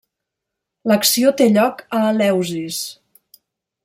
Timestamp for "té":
1.41-1.47